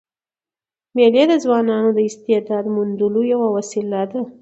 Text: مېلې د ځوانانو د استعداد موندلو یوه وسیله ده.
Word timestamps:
مېلې 0.95 1.23
د 1.27 1.33
ځوانانو 1.43 1.89
د 1.93 1.99
استعداد 2.09 2.65
موندلو 2.75 3.21
یوه 3.33 3.47
وسیله 3.57 4.01
ده. 4.11 4.21